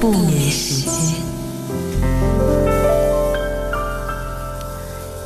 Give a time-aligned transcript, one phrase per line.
[0.00, 1.20] 不眠时间。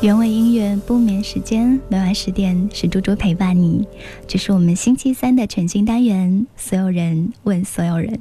[0.03, 3.87] 原味音乐不眠时间，每晚十点是猪猪陪伴你。
[4.26, 8.19] 这是我们星期三的全新单元，所有人问所有人。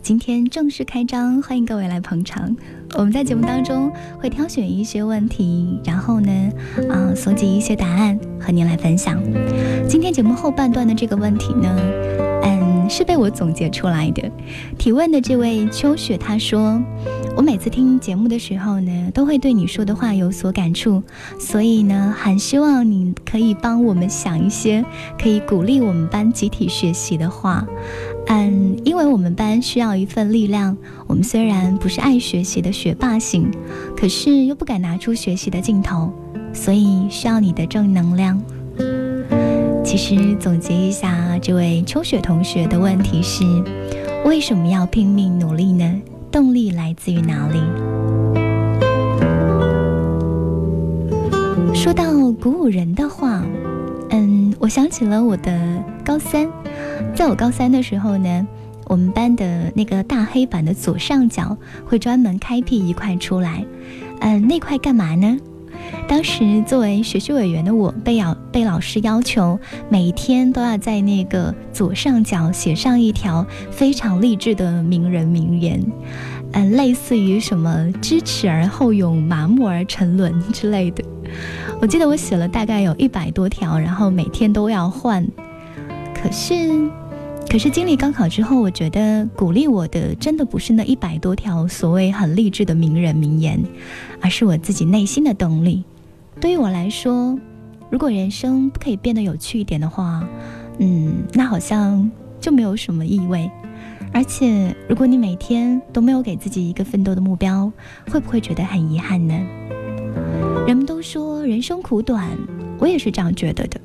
[0.00, 2.56] 今天正式开张，欢迎各位来捧场。
[2.94, 3.90] 我们在节目当中
[4.20, 6.30] 会挑选一些问题，然后呢，
[6.88, 9.20] 啊，搜集一些答案和您来分享。
[9.88, 11.76] 今天节目后半段的这个问题呢，
[12.88, 14.30] 是被我总结出来的。
[14.78, 16.82] 提问的这位秋雪她说。
[17.36, 21.00] 我每次听节目的时候呢，都会对你说的话有所感触，
[21.38, 24.84] 所以呢，很希望你可以帮我们想一些
[25.16, 27.64] 可以鼓励我们班集体学习的话。
[28.26, 30.76] 嗯，因为我们班需要一份力量。
[31.06, 33.48] 我们虽然不是爱学习的学霸型，
[33.96, 36.12] 可是又不敢拿出学习的劲头，
[36.52, 38.42] 所以需要你的正能量。
[39.88, 43.42] 其实总结一下，这位秋雪同学的问题是：
[44.22, 45.98] 为什么要拼命努力呢？
[46.30, 47.58] 动力来自于哪里？
[51.74, 53.42] 说到鼓舞人的话，
[54.10, 56.46] 嗯，我想起了我的高三。
[57.14, 58.46] 在我高三的时候呢，
[58.84, 63.64] 我们班的那个大黑板的左上角会专门开辟一块出来，
[64.20, 65.38] 嗯，那块干嘛呢？
[66.06, 69.58] 当时作为学习委员的我，被要被老师要求
[69.88, 75.84] 每天都要在那个左上角写上一条非常励志的名人名言，
[76.52, 81.04] 嗯，类似于什么“知耻而后勇，麻木而沉沦”之类的。
[81.80, 85.26] 我记得我写了大概有一百多条，然后每天都要换。
[86.14, 86.54] 可是，
[87.50, 93.58] 可是经历高考之后，我觉得鼓励我的真的不是那一百多条所谓很励志的名人名言，
[94.20, 95.82] 而是我自己内心的动力。
[96.40, 97.38] 对于我来说，
[97.90, 100.22] 如果人生不可以变得有趣一点的话，
[100.78, 103.50] 嗯，那好像就没有什么意味。
[104.12, 107.72] 而且，如果你每天都没有给自己一个奋斗的目标，
[108.10, 109.34] 会不会觉得很遗憾呢？
[110.66, 112.28] 人们都说人生苦短，
[112.78, 113.80] 我也是这样觉得的。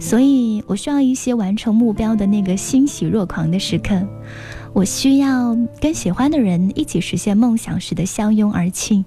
[0.00, 4.02] 所以我需要一些完成目标的那个欣喜若狂的时刻，
[4.72, 9.04] 我需要跟喜欢的人一起实现梦想时的相拥而泣。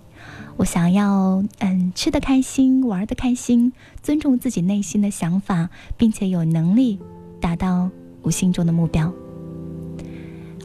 [0.55, 3.73] 我想要，嗯，吃得开心，玩得开心，
[4.03, 5.67] 尊重自己内心的想法，
[5.97, 6.99] 并且有能力
[7.41, 7.89] 达到
[8.21, 9.11] 我心中的目标。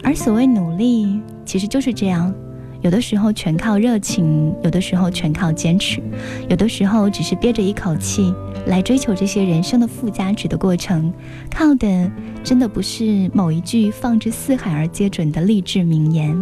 [0.04, 2.32] 而所谓努力，其实就是这样，
[2.82, 6.02] 有的时候全靠热情，有的时候全靠坚持，
[6.50, 8.32] 有的时候只是憋着一口气
[8.68, 11.12] 来追求这些人生的附加值的过程，
[11.50, 12.10] 靠的
[12.44, 16.32] 真的不是某一句放之四海而皆准的励志名言。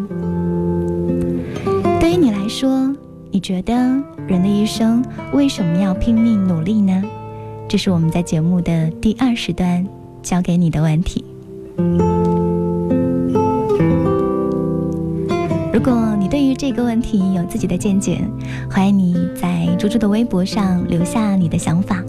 [1.99, 2.95] 对于你来说。
[3.33, 3.75] 你觉得
[4.27, 5.05] 人的一生
[5.35, 7.03] 为什么要拼命努力呢？
[7.69, 9.87] 这是我们在节目的第二时段
[10.23, 11.23] 教给你的问题。
[15.71, 18.23] 如果你对于这个问题有自己的见解，
[18.71, 22.03] 欢迎你在猪猪的微博上留下你的想法。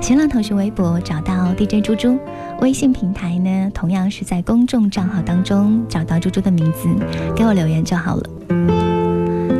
[0.00, 2.18] 新浪腾讯微博找到 DJ 猪猪，
[2.60, 6.88] 微信平台呢同样是在公众账号当中找到猪猪的名字，
[7.36, 8.24] 给我留言就好了。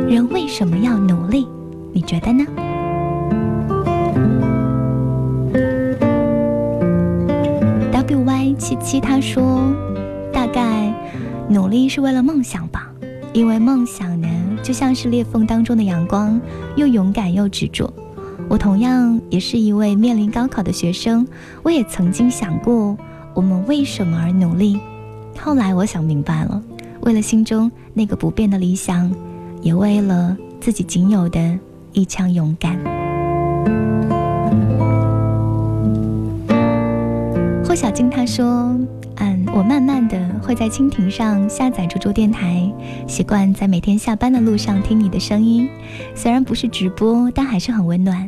[0.09, 1.47] 人为什么要努力？
[1.93, 2.45] 你觉得呢
[7.93, 9.71] ？WY 七七他说，
[10.33, 10.93] 大概
[11.47, 12.91] 努力是为了梦想吧，
[13.31, 14.27] 因为梦想呢，
[14.61, 16.41] 就像是裂缝当中的阳光，
[16.75, 17.89] 又勇敢又执着。
[18.51, 21.25] 我同样也是一位面临高考的学生，
[21.63, 22.97] 我也曾经想过，
[23.33, 24.77] 我们为什么而努力？
[25.39, 26.61] 后来我想明白了，
[26.99, 29.09] 为了心中那个不变的理想。
[29.61, 31.57] 也为了自己仅有的
[31.93, 32.75] 一腔勇敢。
[37.63, 38.75] 霍小静她说
[39.21, 42.73] ：“嗯，我慢慢的会在蜻蜓上下载猪猪电台，
[43.07, 45.69] 习惯在每天下班的路上听你的声音。
[46.15, 48.27] 虽然不是直播，但还是很温暖。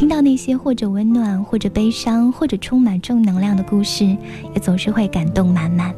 [0.00, 4.16] 听到那些或者温暖，或者悲伤，或者充满正能量的故事，
[4.54, 5.94] 也总是会感动满满。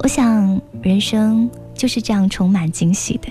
[0.00, 3.28] 我想，人生就是这样充满惊喜的。”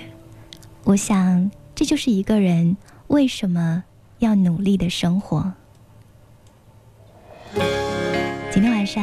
[0.82, 2.76] 我想，这就是一个人
[3.06, 3.84] 为什么
[4.18, 5.52] 要努力的生活。
[8.50, 9.00] 今天晚上，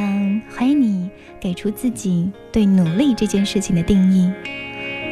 [0.54, 1.08] 欢迎你
[1.40, 4.30] 给出自己对努力这件事情的定义。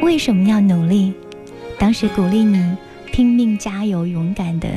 [0.03, 1.11] 为什么要努力？
[1.79, 2.77] 当时鼓励你
[3.11, 4.69] 拼命加油、勇敢的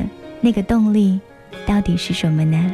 [0.45, 1.19] 那个动力，
[1.65, 2.71] 到底是什么呢？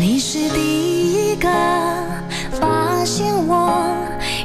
[0.00, 1.48] 你是第一个
[2.50, 3.86] 发现我。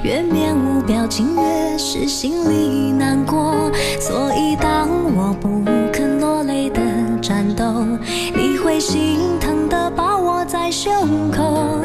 [0.03, 3.71] 越面无表情，越是心里难过。
[3.99, 6.79] 所以当我不肯落泪的
[7.19, 7.83] 战斗，
[8.35, 11.79] 你会心疼的抱我在胸口。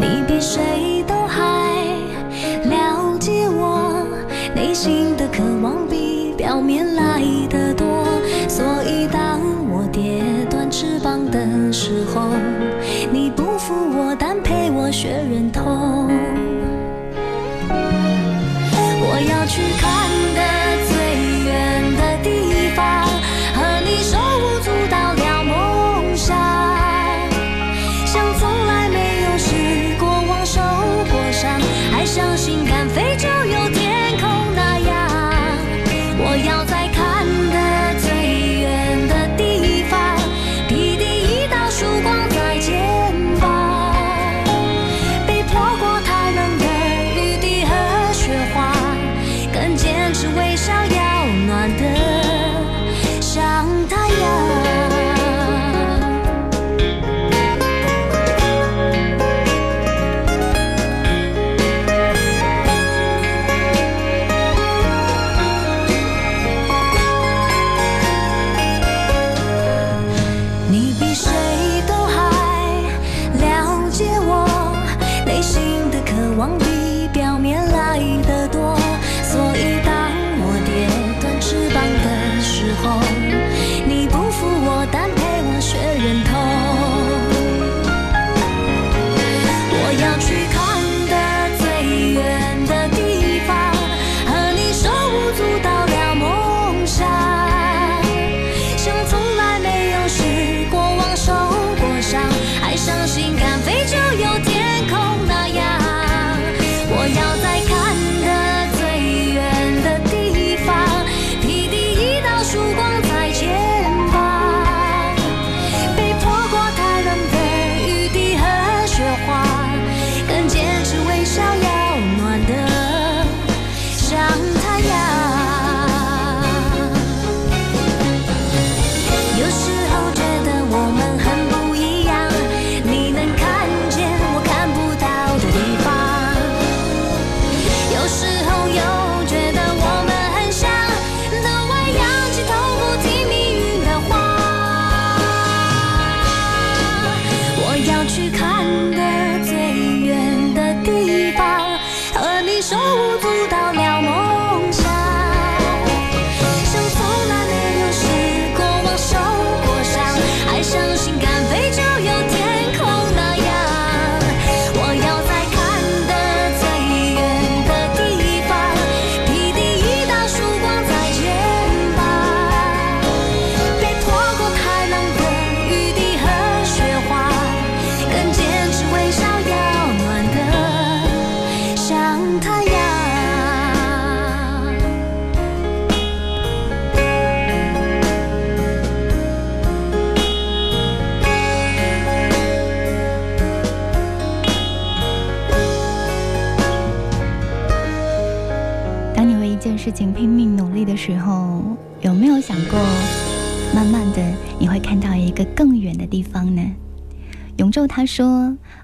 [0.00, 1.42] 你比谁都还
[2.64, 3.92] 了解我，
[4.56, 7.69] 内心的渴望比表面来的
[11.82, 12.28] 时候，
[13.10, 16.39] 你不负我，但陪我学忍痛。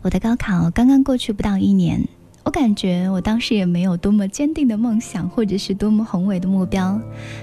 [0.06, 2.06] 我的高考刚刚过去不到一年，
[2.44, 7.00] 我感觉我当时也没有多么坚定的梦想，或者是多么宏伟的目标，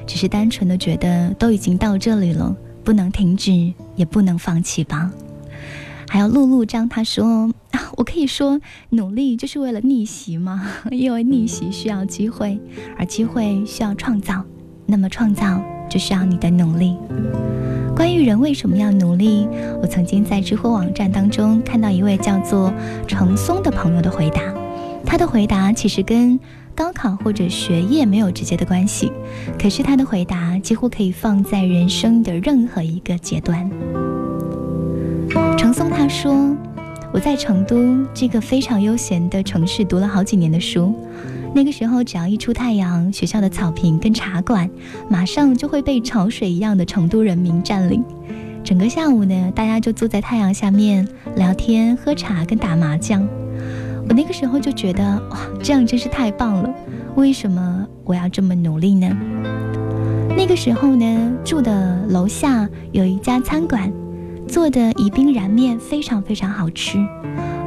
[0.07, 5.11] 只是单纯的觉得都已经到这里了，不能停止，也不能放弃吧。”
[6.07, 10.65] 还有露露张他说啊，我可以说努力就是为了逆袭吗？
[10.89, 12.57] 因为逆袭需要机会，
[12.97, 14.41] 而机会需要创造，
[14.85, 16.97] 那么创造就需要你的努力。
[17.95, 19.47] 关于人为什么要努力，
[19.81, 22.73] 我曾经在知乎网站当中看到一位叫做
[23.07, 24.41] 程松的朋友的回答，
[25.05, 26.39] 他的回答其实跟
[26.75, 29.11] 高考或者学业没有直接的关系，
[29.61, 33.69] 可是他的回答几乎可以放在人生的任何一个阶段。
[35.55, 36.55] 程松他说
[37.13, 40.95] ：“我在成都这个非常悠闲的城市读了好几年的书，
[41.55, 44.69] 那个时候只要一出太阳，学校的草坪跟茶馆
[45.09, 48.03] 马上就会被潮水一样的成都人民占领。
[48.63, 53.21] 整个下午呢，大家就坐在太阳下面聊天、喝茶跟打麻将。
[54.07, 56.69] 我那个时候就觉得哇，这样真是太棒了！
[57.15, 59.15] 为什么我要这么努力呢？
[60.35, 63.91] 那个时候呢，住的楼下有一家餐馆。”
[64.45, 66.99] 做的宜宾燃面非常非常好吃，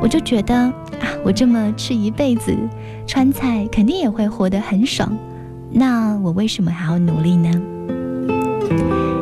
[0.01, 2.55] 我就觉得啊，我这么吃一辈子
[3.07, 5.17] 川菜，肯定也会活得很爽。
[5.71, 7.51] 那我为什么还要努力呢？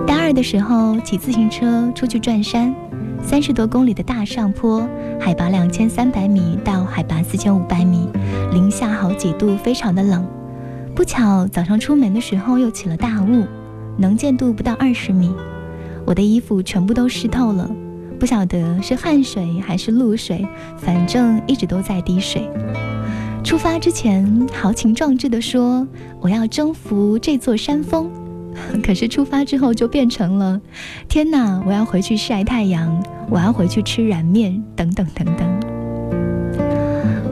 [0.07, 2.75] 大二的时候骑自行车出去转山，
[3.23, 4.89] 三十多公里的大上坡，
[5.21, 8.09] 海拔两千三百米到海拔四千五百米，
[8.53, 10.27] 零下好几度，非常的冷。
[10.95, 13.45] 不巧早上出门的时候又起了大雾，
[13.99, 15.35] 能见度不到二十米，
[16.07, 17.71] 我的衣服全部都湿透了，
[18.19, 20.47] 不晓得是汗水还是露水，
[20.79, 22.49] 反正一直都在滴水。
[23.45, 25.87] 出发之前豪情壮志地说
[26.19, 28.11] 我要征服这座山峰，
[28.83, 30.59] 可是出发之后就变成了
[31.09, 35.47] 天哪，我要回去晒太阳，我要回去吃燃面，等等等等。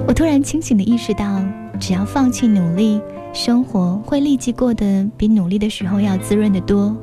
[0.06, 1.42] 我突然清醒地意识到，
[1.80, 3.00] 只要放弃努力，
[3.32, 6.94] 生活会立即过得比努力的时候要滋润得多。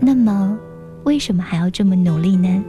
[0.00, 0.58] 那么，
[1.04, 2.64] 为什么还要这么努力呢？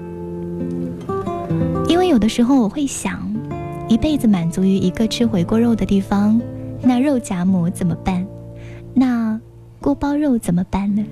[1.88, 3.34] 因为有的时候我会想，
[3.88, 6.42] 一辈子满足于一个吃回锅肉的地方，
[6.82, 8.26] 那肉夹馍怎么办？
[8.94, 9.40] 那
[9.80, 11.06] 锅包肉怎么办呢？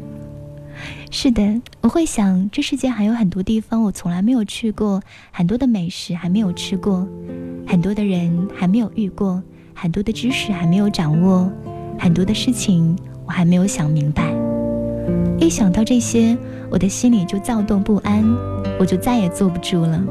[1.11, 4.99] 是的，我会想，这世界还有很多地方我从来没有去过，
[5.31, 7.07] 很多的美食还没有吃过。
[7.67, 9.41] 很多的人还没有遇过，
[9.75, 11.47] 很多的知识还没有掌握，
[11.99, 14.33] 很多的事情我还没有想明白。
[15.39, 16.35] 一想到这些，
[16.71, 18.25] 我的心里就躁动不安，
[18.79, 20.03] 我就再也坐不住了。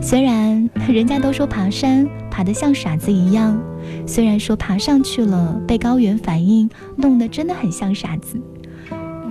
[0.00, 3.58] 虽然人家都说爬山爬得像傻子一样，
[4.06, 8.40] 虽然说爬上去了被高原反应弄得真的很像傻子，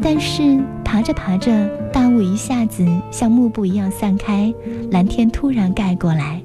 [0.02, 4.54] 但是爬着爬着，大雾一下子像幕布一样散开，
[4.92, 6.42] 蓝天突然盖过来。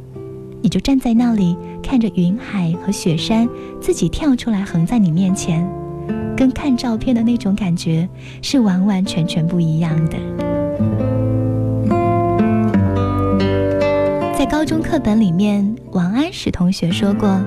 [0.62, 3.48] 你就站在那里，看着云海和雪山
[3.80, 5.66] 自己跳出来横在你面前，
[6.36, 8.08] 跟看照片的那种感觉
[8.42, 10.49] 是完完全全不一样的。
[14.40, 17.38] 在高中课本里面，王安石同学说过：“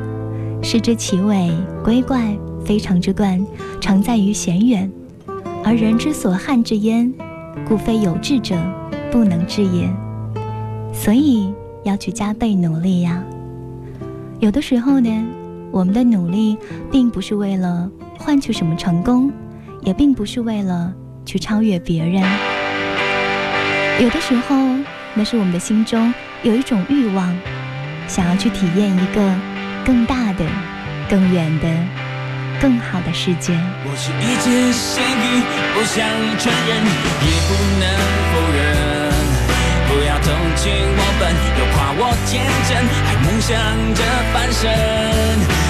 [0.62, 1.52] 视之奇伟
[1.84, 3.44] 归怪，非常之冠，
[3.82, 4.88] 常在于险远；
[5.66, 7.12] 而人之所罕至焉，
[7.68, 8.56] 故非有志者
[9.12, 9.90] 不能至也。”
[10.94, 11.52] 所以。
[11.84, 13.24] 要去加倍努力呀！
[14.40, 15.26] 有的时候呢，
[15.72, 16.58] 我们的努力
[16.92, 19.32] 并不是为了换取什么成功，
[19.82, 20.94] 也并不是为了
[21.26, 22.24] 去超越别人。
[24.00, 24.56] 有的时候，
[25.16, 27.34] 那是我们的心中有一种欲望，
[28.06, 29.22] 想要去体验一个
[29.86, 30.44] 更大的、
[31.10, 31.70] 更远的、
[32.60, 33.54] 更好的世界。
[33.88, 35.40] 我是一只咸鱼，
[35.72, 36.04] 不想
[36.44, 36.84] 承认，
[37.24, 37.88] 也不能
[38.28, 38.60] 否认。
[39.88, 40.68] 不要同情
[41.00, 42.76] 我笨，又夸我天真，
[43.08, 43.56] 还梦想
[43.96, 44.68] 着翻身。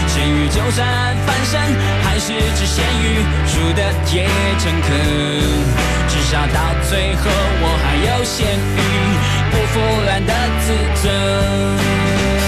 [0.10, 0.82] 咸鱼就算
[1.22, 1.62] 翻身，
[2.02, 4.26] 还是只咸鱼，输得也
[4.58, 4.90] 诚恳。
[6.10, 7.30] 至少到最后，
[7.62, 8.82] 我还有咸鱼
[9.74, 12.43] 腐烂的自尊。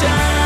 [0.00, 0.37] 我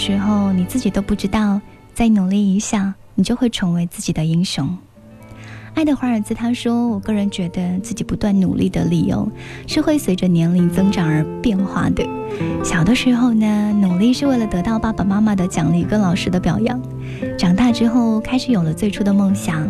[0.00, 1.60] 时候你自己都不知道，
[1.92, 4.66] 再努力一下，你就会成为自己的英雄。
[5.74, 9.30] 爱德华尔兹他说：“我个人觉得自己不断努力的理由，
[9.66, 12.02] 是会随着年龄增长而变化的。
[12.64, 16.80] 小的时候呢，努力是为了得到爸爸妈妈的奖励跟老师的表扬；
[17.36, 19.68] 长大之后，开始有了最初的梦想，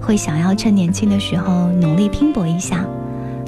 [0.00, 2.86] 会想要趁年轻的时候努力拼搏一下。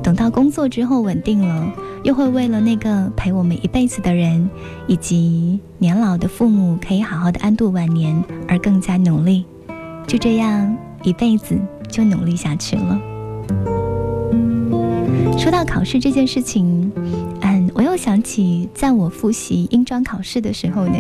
[0.04, 1.72] 等到工作之后稳定了，
[2.04, 4.48] 又会为了那个陪我们一辈子的人，
[4.86, 9.44] 以及年老的父母可以好好的安度晚年而更加努力。
[10.06, 11.58] 就这样，一辈子。”
[11.94, 13.00] 就努力下去了。
[15.38, 16.90] 说到考试这件事情，
[17.40, 20.96] 嗯，我又想起在我复习英专考试的时候呢，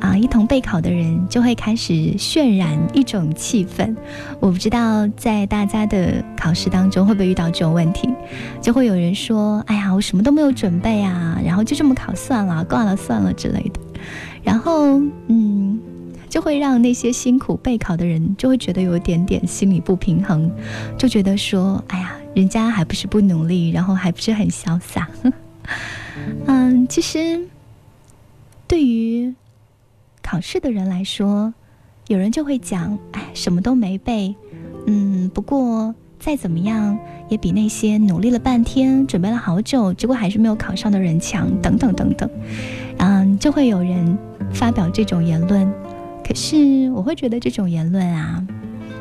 [0.00, 3.94] 啊，一同备考的人就会开始渲染一种气氛。
[4.40, 8.08] 我不知道在大家的考试当中会不会遇到这种问题，
[8.60, 13.80] 就会有人说：“哎呀，我什么都没有准备啊，然后就这么考算了，挂了算了之类的。”
[14.42, 15.80] 然后，嗯。
[16.28, 20.50] 就会让那些辛苦备考的人就会觉得有点点心理不平衡，
[20.98, 25.08] 就觉得说：“哎呀，人家还不是不努力，然后还不是很潇洒。”
[26.46, 27.40] 嗯，其实
[28.68, 29.32] 对于
[30.26, 31.54] 考试的人来说，
[32.08, 34.34] 有人就会讲：“哎，什么都没背，
[34.88, 42.28] 嗯，不过再怎么样也比那些努力了半天、准备了好久，结果还是没有考上的人强。”等等等等，
[42.98, 44.18] 嗯，就会有人
[44.52, 45.72] 发表这种言论。
[46.24, 48.44] 可是我会觉得这种言论啊，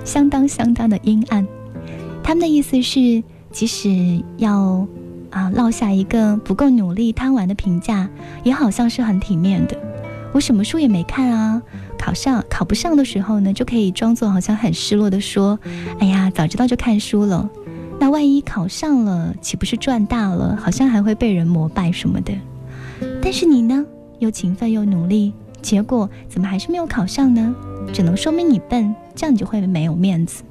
[0.04, 1.44] 相当相当的阴暗。
[2.22, 4.88] 他们的意思是，即使要
[5.32, 8.08] 啊落下一个不够努力、贪玩的评价，
[8.44, 9.76] 也好像是很体面的。
[10.36, 11.62] 我什么书也没看啊，
[11.98, 15.58] 考上考不上的时候呢，就可以装作好像很失落的说
[15.98, 17.50] ：“哎呀，早知道就看书了。”
[18.02, 20.58] 那万一考上了，岂不是赚大了？
[20.62, 22.34] 好像还会被人膜拜什么的。
[23.22, 23.86] 但是你呢，
[24.20, 25.32] 又勤奋又努力。
[25.62, 27.56] 结果怎么还是没有考上呢？
[27.94, 30.44] 只能说明你笨，这样你就会没有面子。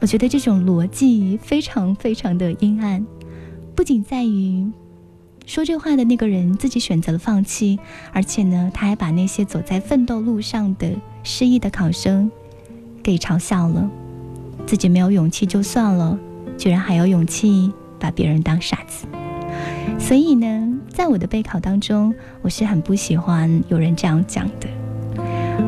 [0.00, 3.06] 我觉得这种逻辑非常非常的阴暗，
[3.76, 4.68] 不仅在于
[5.48, 7.78] 说这话的那个人自己选择了放弃，
[8.12, 10.92] 而且呢，他还把那些走在奋斗路上的
[11.24, 12.30] 失意的考生
[13.02, 13.88] 给嘲笑了。
[14.66, 16.18] 自己没有勇气就算了，
[16.58, 19.06] 居然还有勇气把别人当傻子。
[19.98, 24.68] 所以呢，在我的备考当中，我是很不喜欢有人这样讲的。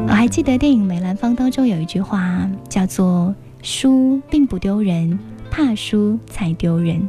[0.07, 5.19] 我还记得电影《梅兰芳》当中有一句话，叫做“输并不丢人，
[5.51, 7.09] 怕输才丢人”。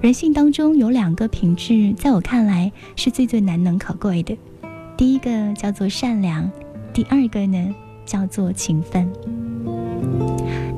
[0.00, 4.36] 人性当中有两个品质，在我看来是最最难能可贵的。
[4.96, 6.48] 第一个叫做善良，
[6.92, 7.74] 第二个呢
[8.06, 9.10] 叫做勤奋。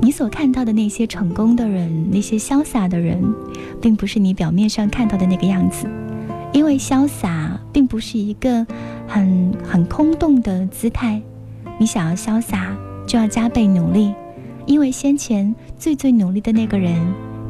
[0.01, 3.23] 你所看到的那些成功的人，那些潇洒的人，
[3.79, 5.87] 并不是你表面上看到的那个样子。
[6.51, 8.65] 因为潇洒并不是一个
[9.07, 11.21] 很很空洞的姿态，
[11.79, 14.15] 你想要潇洒，就要加倍努力。
[14.65, 16.99] 因为先前最最努力的那个人，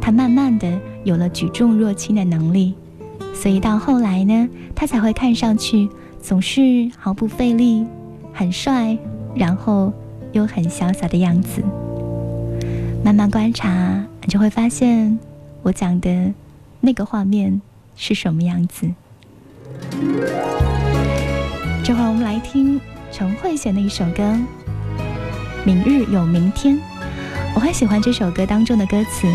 [0.02, 2.74] 他慢慢的有了举重若轻的能力，
[3.34, 5.90] 所以到后来呢，他才会看上去
[6.22, 7.86] 总是毫不费力，
[8.34, 8.98] 很帅，
[9.36, 9.92] 然后
[10.32, 11.62] 又很潇洒的样子。
[13.04, 15.18] 慢慢观察，你就会发现
[15.64, 16.34] 我讲的
[16.80, 17.60] 那个画面
[17.96, 18.88] 是什么样子。
[21.84, 22.80] 这会儿我们来听
[23.12, 24.22] 陈慧娴的一首歌
[25.66, 26.76] 《明日有明天》。
[27.56, 29.28] 我很喜欢这首歌当中的歌词：“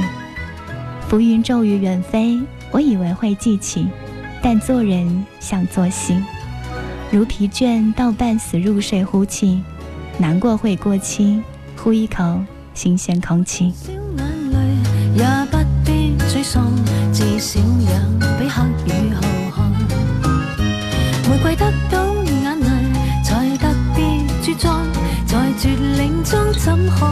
[1.09, 2.40] 浮云骤雨远飞，
[2.73, 3.87] 我以为会记起，
[4.42, 6.21] 但做人像做戏，
[7.12, 9.62] 如疲倦到半死入睡呼气，
[10.19, 11.40] 难过会过期，
[11.77, 12.40] 呼一口。”
[12.75, 13.73] 新鲜空气。
[13.73, 14.59] 少眼泪
[15.16, 16.66] 也不必沮丧，
[17.11, 17.88] 至少也
[18.38, 19.23] 比黑雨浩
[19.55, 19.71] 瀚。
[21.31, 22.66] 玫瑰得到眼泪，
[23.25, 24.05] 才特别
[24.42, 24.85] 茁壮，
[25.27, 27.07] 在绝岭中怎可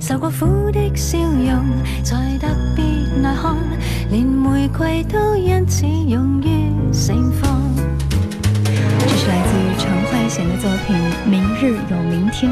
[0.00, 1.64] 受過苦的笑容，
[2.02, 3.56] 才特別耐看，
[4.10, 7.60] 連玫瑰都因此勇於盛放。
[8.64, 10.96] 这是来自于陈慧娴的作品
[11.28, 12.50] 《明日有明天》，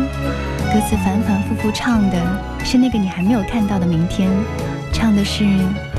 [0.73, 2.17] 歌词反反复复唱的
[2.65, 4.31] 是那个你还没有看到的明天，
[4.93, 5.45] 唱的是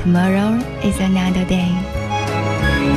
[0.04, 1.97] Tomorrow is another day。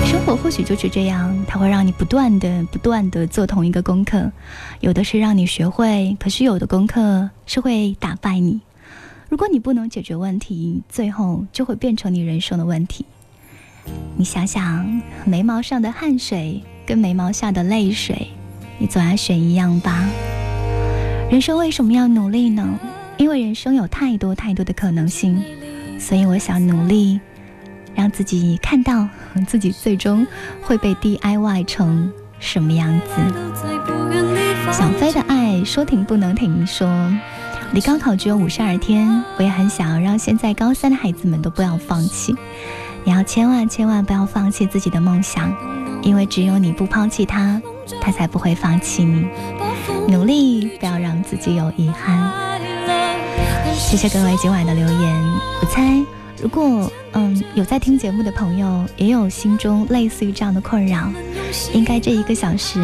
[0.05, 4.31] 生活或许就是这样，它会让你不断的、不断的做同一个功课，
[4.79, 8.59] 有的是让你学会，可是有的功课是会打败你。
[9.29, 13.05] 如果你不能解决问题，最后就会变成你人生的问题。
[14.15, 18.27] 你想想，眉毛上的汗水跟眉毛下的泪水，
[18.77, 20.07] 你总要选一样吧。
[21.29, 22.77] 人生为什么要努力呢？
[23.17, 25.41] 因为人生有太多太多的可能性，
[25.97, 27.19] 所以我想努力，
[27.95, 29.07] 让自己看到
[29.47, 30.25] 自己最终
[30.61, 33.15] 会被 DIY 成什么样子。
[34.71, 36.89] 想飞的爱说停不能停，说
[37.73, 42.35] 离高考只有五十二天，我也很想要让现在高三的孩子们都不要放弃。
[43.03, 45.51] 你要千万千万不要放弃自己的梦想，
[46.03, 47.61] 因为只有你不抛弃他，
[47.99, 49.25] 他才不会放弃你。
[50.07, 52.31] 努力，不要让自己有遗憾。
[53.73, 55.23] 谢谢各位今晚的留言。
[55.61, 56.03] 我猜，
[56.41, 61.11] 如果嗯有在听节目的朋友，也有心中类似于这样的困扰，
[61.73, 62.79] 应该这一个小时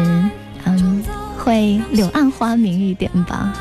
[0.64, 1.02] 嗯
[1.36, 3.52] 会柳暗花明一点吧。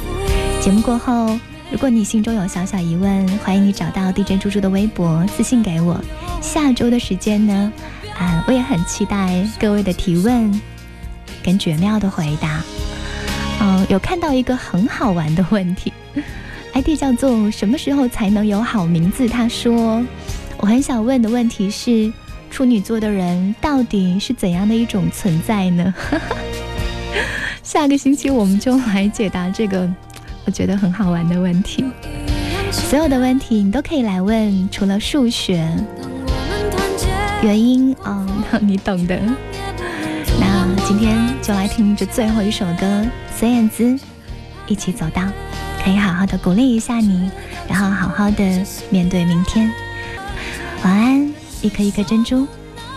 [0.60, 1.38] 节目过后。
[1.70, 6.00] 如果你心中有小小疑问，欢迎你找到 DJ 猪猪的微博私信给我。
[6.40, 7.70] 下周的时间呢，
[8.18, 10.50] 啊，我也很期待各位的提问
[11.42, 12.62] 跟绝妙的回答。
[13.60, 15.92] 嗯，有看到一个很好玩的问题
[16.78, 19.28] ，ID 叫做什么时候才能有好名字？
[19.28, 20.00] 他说，
[20.58, 22.12] 我很想问的问题是，
[22.50, 25.92] 处女座的人到底是怎样的一种存在呢？
[27.64, 29.88] 下个星期我们就来解答这个。
[30.44, 31.84] 我觉得很好玩的问题，
[32.72, 35.68] 所有的问题你都可以来问，除了数学
[37.42, 38.26] 原因，嗯，
[38.62, 39.20] 你懂的。
[40.40, 43.04] 那今天就来听这最后一首歌，
[43.36, 43.98] 孙燕姿，
[44.66, 45.22] 一起走到，
[45.88, 47.30] 可以好好的鼓励一下你，
[47.66, 49.72] 然后好好的面对明天。
[50.84, 52.46] 晚安，一颗一颗珍珠，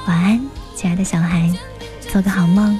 [0.07, 0.41] 晚安，
[0.75, 1.49] 亲爱的小孩，
[2.11, 2.77] 做个好梦。